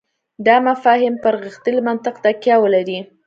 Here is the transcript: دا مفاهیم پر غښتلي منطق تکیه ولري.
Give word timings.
دا 0.45 0.55
مفاهیم 0.67 1.15
پر 1.23 1.33
غښتلي 1.43 1.81
منطق 1.87 2.15
تکیه 2.25 2.55
ولري. 2.63 2.99